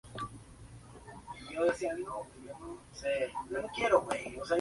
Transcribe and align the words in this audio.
En 0.03 1.57
ambas 1.57 1.75
fachadas 1.77 1.83
existen 1.83 2.03
dos 2.03 2.27
cuadrantes 2.27 3.33
con 3.43 3.75
relojes 3.87 4.25
de 4.31 4.35
sol. 4.39 4.43